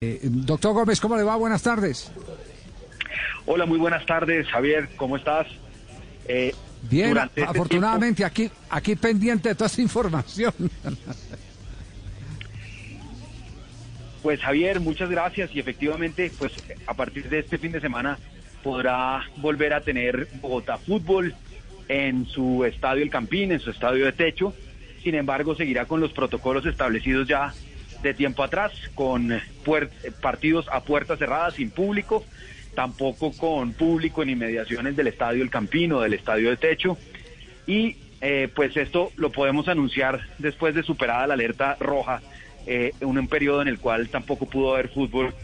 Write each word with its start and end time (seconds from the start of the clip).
Eh, 0.00 0.20
doctor 0.22 0.74
Gómez, 0.74 1.00
¿cómo 1.00 1.16
le 1.16 1.24
va? 1.24 1.34
Buenas 1.34 1.60
tardes. 1.60 2.12
Hola, 3.46 3.66
muy 3.66 3.78
buenas 3.78 4.06
tardes, 4.06 4.46
Javier, 4.46 4.90
¿cómo 4.96 5.16
estás? 5.16 5.48
Eh, 6.28 6.54
Bien, 6.82 7.18
este 7.18 7.42
afortunadamente 7.42 8.24
aquí, 8.24 8.48
aquí 8.70 8.94
pendiente 8.94 9.48
de 9.48 9.56
toda 9.56 9.66
esta 9.66 9.82
información. 9.82 10.54
Pues 14.22 14.40
Javier, 14.40 14.78
muchas 14.78 15.10
gracias 15.10 15.50
y 15.52 15.58
efectivamente, 15.58 16.30
pues 16.38 16.52
a 16.86 16.94
partir 16.94 17.28
de 17.28 17.40
este 17.40 17.58
fin 17.58 17.72
de 17.72 17.80
semana 17.80 18.20
podrá 18.62 19.24
volver 19.38 19.72
a 19.74 19.80
tener 19.80 20.28
Bogotá 20.40 20.78
Fútbol 20.78 21.34
en 21.88 22.24
su 22.26 22.64
estadio 22.64 23.02
El 23.02 23.10
Campín, 23.10 23.50
en 23.50 23.58
su 23.58 23.70
estadio 23.70 24.04
de 24.04 24.12
techo. 24.12 24.54
Sin 25.02 25.16
embargo, 25.16 25.56
seguirá 25.56 25.86
con 25.86 26.00
los 26.00 26.12
protocolos 26.12 26.66
establecidos 26.66 27.26
ya 27.26 27.52
de 28.02 28.14
tiempo 28.14 28.42
atrás, 28.42 28.72
con 28.94 29.40
partidos 30.20 30.66
a 30.70 30.80
puertas 30.80 31.18
cerradas, 31.18 31.54
sin 31.54 31.70
público, 31.70 32.24
tampoco 32.74 33.32
con 33.32 33.72
público 33.72 34.22
en 34.22 34.30
inmediaciones 34.30 34.96
del 34.96 35.08
Estadio 35.08 35.42
El 35.42 35.50
Campino, 35.50 36.00
del 36.00 36.14
Estadio 36.14 36.50
de 36.50 36.56
Techo. 36.56 36.96
Y 37.66 37.96
eh, 38.20 38.48
pues 38.54 38.76
esto 38.76 39.12
lo 39.16 39.30
podemos 39.30 39.68
anunciar 39.68 40.20
después 40.38 40.74
de 40.74 40.82
superada 40.82 41.26
la 41.26 41.34
alerta 41.34 41.76
roja, 41.80 42.20
eh, 42.66 42.92
en 43.00 43.08
un 43.08 43.28
periodo 43.28 43.62
en 43.62 43.68
el 43.68 43.78
cual 43.78 44.08
tampoco 44.08 44.46
pudo 44.46 44.74
haber 44.74 44.88
fútbol, 44.88 45.34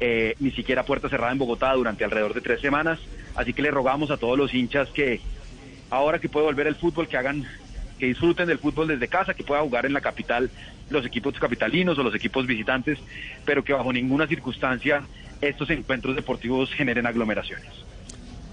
eh, 0.00 0.34
ni 0.40 0.50
siquiera 0.50 0.84
puerta 0.84 1.08
cerrada 1.08 1.32
en 1.32 1.38
Bogotá 1.38 1.72
durante 1.74 2.04
alrededor 2.04 2.34
de 2.34 2.40
tres 2.40 2.60
semanas. 2.60 2.98
Así 3.34 3.52
que 3.52 3.62
le 3.62 3.70
rogamos 3.70 4.10
a 4.10 4.16
todos 4.16 4.36
los 4.36 4.52
hinchas 4.52 4.88
que 4.90 5.20
ahora 5.90 6.18
que 6.18 6.28
puede 6.28 6.46
volver 6.46 6.66
el 6.66 6.74
fútbol, 6.74 7.06
que 7.06 7.16
hagan 7.16 7.46
que 8.02 8.08
disfruten 8.08 8.48
del 8.48 8.58
fútbol 8.58 8.88
desde 8.88 9.06
casa, 9.06 9.32
que 9.32 9.44
pueda 9.44 9.60
jugar 9.60 9.86
en 9.86 9.92
la 9.92 10.00
capital 10.00 10.50
los 10.90 11.06
equipos 11.06 11.38
capitalinos 11.38 11.96
o 11.96 12.02
los 12.02 12.12
equipos 12.16 12.48
visitantes, 12.48 12.98
pero 13.44 13.62
que 13.62 13.72
bajo 13.72 13.92
ninguna 13.92 14.26
circunstancia 14.26 15.04
estos 15.40 15.70
encuentros 15.70 16.16
deportivos 16.16 16.72
generen 16.72 17.06
aglomeraciones. 17.06 17.70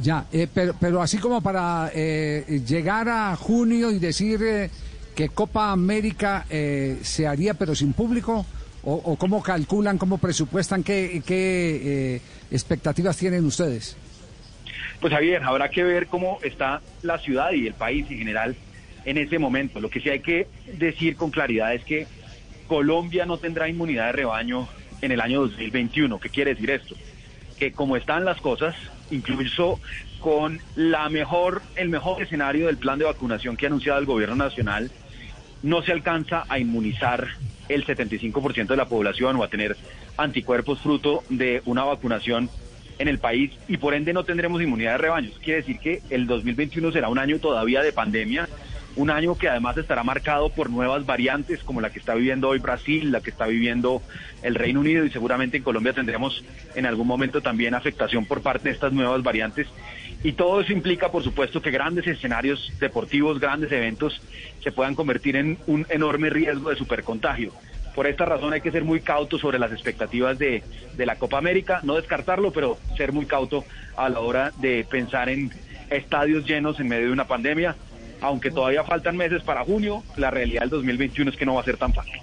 Ya, 0.00 0.26
eh, 0.34 0.48
pero, 0.52 0.74
pero 0.78 1.00
así 1.00 1.16
como 1.16 1.40
para 1.40 1.90
eh, 1.94 2.60
llegar 2.66 3.08
a 3.08 3.34
junio 3.36 3.90
y 3.90 3.98
decir 3.98 4.38
eh, 4.42 4.70
que 5.16 5.30
Copa 5.30 5.72
América 5.72 6.44
se 7.00 7.26
haría 7.26 7.54
pero 7.54 7.74
sin 7.74 7.94
público, 7.94 8.44
o, 8.82 9.16
cómo 9.16 9.42
calculan, 9.42 9.96
cómo 9.96 10.18
presupuestan, 10.18 10.82
qué, 10.82 11.22
qué 11.24 12.20
expectativas 12.50 13.16
tienen 13.16 13.46
ustedes. 13.46 13.96
Pues 15.00 15.10
Javier, 15.10 15.42
habrá 15.42 15.70
que 15.70 15.84
ver 15.84 16.06
cómo 16.08 16.38
está 16.42 16.82
la 17.00 17.18
ciudad 17.18 17.52
y 17.52 17.66
el 17.66 17.74
país 17.74 18.04
en 18.10 18.18
general 18.18 18.54
en 19.08 19.16
ese 19.16 19.38
momento. 19.38 19.80
Lo 19.80 19.88
que 19.88 20.00
sí 20.00 20.10
hay 20.10 20.20
que 20.20 20.48
decir 20.74 21.16
con 21.16 21.30
claridad 21.30 21.74
es 21.74 21.82
que 21.82 22.06
Colombia 22.66 23.24
no 23.24 23.38
tendrá 23.38 23.66
inmunidad 23.66 24.06
de 24.06 24.12
rebaño 24.12 24.68
en 25.00 25.12
el 25.12 25.20
año 25.22 25.40
2021. 25.40 26.20
¿Qué 26.20 26.28
quiere 26.28 26.54
decir 26.54 26.70
esto? 26.70 26.94
Que 27.58 27.72
como 27.72 27.96
están 27.96 28.26
las 28.26 28.38
cosas, 28.42 28.76
incluso 29.10 29.80
con 30.20 30.60
la 30.76 31.08
mejor, 31.08 31.62
el 31.76 31.88
mejor 31.88 32.22
escenario 32.22 32.66
del 32.66 32.76
plan 32.76 32.98
de 32.98 33.06
vacunación 33.06 33.56
que 33.56 33.64
ha 33.64 33.68
anunciado 33.68 33.98
el 33.98 34.04
gobierno 34.04 34.36
nacional, 34.36 34.90
no 35.62 35.80
se 35.82 35.92
alcanza 35.92 36.44
a 36.46 36.58
inmunizar 36.58 37.28
el 37.70 37.86
75% 37.86 38.66
de 38.66 38.76
la 38.76 38.88
población 38.88 39.36
o 39.36 39.42
a 39.42 39.48
tener 39.48 39.74
anticuerpos 40.18 40.80
fruto 40.80 41.24
de 41.30 41.62
una 41.64 41.84
vacunación 41.84 42.50
en 42.98 43.08
el 43.08 43.18
país 43.18 43.52
y 43.68 43.78
por 43.78 43.94
ende 43.94 44.12
no 44.12 44.24
tendremos 44.24 44.60
inmunidad 44.60 44.92
de 44.92 44.98
rebaños. 44.98 45.38
Quiere 45.42 45.60
decir 45.60 45.78
que 45.78 46.02
el 46.10 46.26
2021 46.26 46.92
será 46.92 47.08
un 47.08 47.18
año 47.18 47.38
todavía 47.38 47.80
de 47.80 47.92
pandemia 47.92 48.48
un 48.96 49.10
año 49.10 49.36
que 49.36 49.48
además 49.48 49.76
estará 49.76 50.02
marcado 50.02 50.50
por 50.50 50.70
nuevas 50.70 51.06
variantes 51.06 51.62
como 51.62 51.80
la 51.80 51.90
que 51.90 51.98
está 51.98 52.14
viviendo 52.14 52.48
hoy 52.48 52.58
Brasil, 52.58 53.12
la 53.12 53.20
que 53.20 53.30
está 53.30 53.46
viviendo 53.46 54.02
el 54.42 54.54
Reino 54.54 54.80
Unido 54.80 55.04
y 55.04 55.10
seguramente 55.10 55.56
en 55.56 55.62
Colombia 55.62 55.92
tendremos 55.92 56.44
en 56.74 56.86
algún 56.86 57.06
momento 57.06 57.40
también 57.40 57.74
afectación 57.74 58.24
por 58.24 58.42
parte 58.42 58.68
de 58.68 58.74
estas 58.74 58.92
nuevas 58.92 59.22
variantes. 59.22 59.68
Y 60.24 60.32
todo 60.32 60.60
eso 60.60 60.72
implica, 60.72 61.12
por 61.12 61.22
supuesto, 61.22 61.62
que 61.62 61.70
grandes 61.70 62.06
escenarios 62.06 62.72
deportivos, 62.80 63.38
grandes 63.38 63.70
eventos 63.70 64.20
se 64.62 64.72
puedan 64.72 64.96
convertir 64.96 65.36
en 65.36 65.58
un 65.68 65.86
enorme 65.90 66.28
riesgo 66.28 66.70
de 66.70 66.76
supercontagio. 66.76 67.52
Por 67.94 68.06
esta 68.06 68.24
razón 68.24 68.52
hay 68.52 68.60
que 68.60 68.72
ser 68.72 68.84
muy 68.84 69.00
cauto 69.00 69.38
sobre 69.38 69.58
las 69.58 69.72
expectativas 69.72 70.38
de, 70.38 70.62
de 70.96 71.06
la 71.06 71.16
Copa 71.16 71.38
América, 71.38 71.80
no 71.84 71.94
descartarlo, 71.94 72.52
pero 72.52 72.78
ser 72.96 73.12
muy 73.12 73.26
cauto 73.26 73.64
a 73.96 74.08
la 74.08 74.20
hora 74.20 74.52
de 74.60 74.84
pensar 74.88 75.28
en 75.28 75.50
estadios 75.90 76.44
llenos 76.44 76.78
en 76.80 76.88
medio 76.88 77.06
de 77.06 77.12
una 77.12 77.26
pandemia 77.26 77.76
aunque 78.20 78.50
todavía 78.50 78.84
faltan 78.84 79.16
meses 79.16 79.42
para 79.42 79.64
junio, 79.64 80.02
la 80.16 80.30
realidad 80.30 80.62
del 80.62 80.70
2021 80.70 81.30
es 81.30 81.36
que 81.36 81.46
no 81.46 81.54
va 81.54 81.60
a 81.60 81.64
ser 81.64 81.76
tan 81.76 81.92
fácil. 81.92 82.20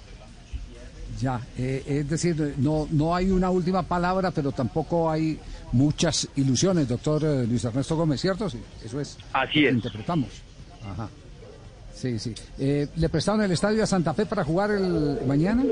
Ya, 1.20 1.40
eh, 1.56 1.82
es 1.86 2.10
decir, 2.10 2.54
no, 2.58 2.86
no 2.90 3.14
hay 3.14 3.30
una 3.30 3.48
última 3.48 3.82
palabra, 3.82 4.30
pero 4.30 4.52
tampoco 4.52 5.10
hay 5.10 5.38
muchas 5.72 6.28
ilusiones, 6.36 6.88
doctor 6.88 7.24
eh, 7.24 7.46
Luis 7.46 7.64
Ernesto 7.64 7.96
Gómez, 7.96 8.20
¿cierto? 8.20 8.50
Sí, 8.50 8.60
eso 8.84 9.00
es. 9.00 9.16
Así 9.32 9.64
es. 9.64 9.72
Interpretamos. 9.72 10.28
Ajá. 10.84 11.08
Sí, 11.94 12.18
sí. 12.18 12.34
Eh, 12.58 12.88
¿Le 12.96 13.08
prestaron 13.08 13.42
el 13.42 13.52
estadio 13.52 13.82
a 13.82 13.86
Santa 13.86 14.12
Fe 14.12 14.26
para 14.26 14.44
jugar 14.44 14.70
el 14.70 15.20
mañana? 15.26 15.64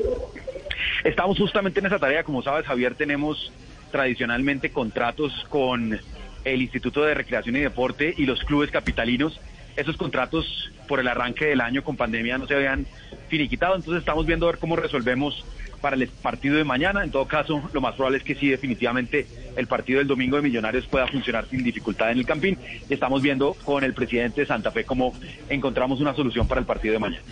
Estamos 1.04 1.36
justamente 1.38 1.80
en 1.80 1.86
esa 1.86 1.98
tarea. 1.98 2.24
Como 2.24 2.42
sabes, 2.42 2.64
Javier, 2.64 2.94
tenemos 2.94 3.52
tradicionalmente 3.92 4.70
contratos 4.70 5.32
con 5.50 6.00
el 6.44 6.62
Instituto 6.62 7.02
de 7.04 7.14
Recreación 7.14 7.56
y 7.56 7.60
Deporte 7.60 8.14
y 8.16 8.24
los 8.24 8.40
clubes 8.40 8.70
capitalinos 8.70 9.38
esos 9.76 9.96
contratos 9.96 10.70
por 10.88 11.00
el 11.00 11.08
arranque 11.08 11.46
del 11.46 11.60
año 11.60 11.82
con 11.82 11.96
pandemia 11.96 12.38
no 12.38 12.46
se 12.46 12.54
habían 12.54 12.86
finiquitado, 13.28 13.76
entonces 13.76 14.00
estamos 14.00 14.26
viendo 14.26 14.46
a 14.46 14.52
ver 14.52 14.60
cómo 14.60 14.76
resolvemos 14.76 15.44
para 15.80 15.96
el 15.96 16.08
partido 16.08 16.56
de 16.56 16.64
mañana. 16.64 17.04
En 17.04 17.10
todo 17.10 17.26
caso, 17.26 17.62
lo 17.72 17.80
más 17.80 17.94
probable 17.94 18.18
es 18.18 18.24
que 18.24 18.34
sí, 18.34 18.48
definitivamente 18.48 19.26
el 19.56 19.66
partido 19.66 19.98
del 19.98 20.08
domingo 20.08 20.36
de 20.36 20.42
Millonarios 20.42 20.86
pueda 20.86 21.06
funcionar 21.06 21.46
sin 21.46 21.62
dificultad 21.62 22.10
en 22.10 22.18
el 22.18 22.26
Campín. 22.26 22.58
Estamos 22.88 23.20
viendo 23.20 23.54
con 23.64 23.84
el 23.84 23.92
presidente 23.92 24.40
de 24.40 24.46
Santa 24.46 24.70
Fe 24.70 24.84
cómo 24.84 25.12
encontramos 25.50 26.00
una 26.00 26.14
solución 26.14 26.48
para 26.48 26.60
el 26.60 26.66
partido 26.66 26.94
de 26.94 27.00
mañana. 27.00 27.22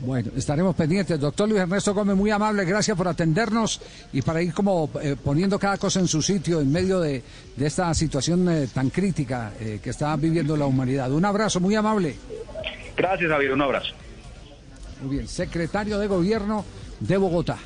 Bueno, 0.00 0.30
estaremos 0.36 0.76
pendientes. 0.76 1.18
Doctor 1.18 1.48
Luis 1.48 1.60
Ernesto 1.60 1.94
Gómez, 1.94 2.16
muy 2.16 2.30
amable, 2.30 2.64
gracias 2.64 2.96
por 2.96 3.08
atendernos 3.08 3.80
y 4.12 4.20
para 4.20 4.42
ir 4.42 4.52
como 4.52 4.90
eh, 5.00 5.16
poniendo 5.22 5.58
cada 5.58 5.78
cosa 5.78 6.00
en 6.00 6.08
su 6.08 6.20
sitio 6.20 6.60
en 6.60 6.70
medio 6.70 7.00
de, 7.00 7.22
esta 7.58 7.92
situación 7.94 8.48
eh, 8.50 8.68
tan 8.72 8.90
crítica 8.90 9.52
eh, 9.58 9.80
que 9.82 9.90
está 9.90 10.14
viviendo 10.16 10.56
la 10.56 10.66
humanidad. 10.66 11.10
Un 11.10 11.24
abrazo, 11.24 11.60
muy 11.60 11.74
amable. 11.74 12.16
Gracias, 12.96 13.30
Javier, 13.30 13.52
un 13.52 13.62
abrazo. 13.62 13.94
Muy 15.02 15.16
bien, 15.16 15.28
secretario 15.28 15.98
de 15.98 16.06
Gobierno 16.06 16.64
de 17.00 17.16
Bogotá. 17.16 17.58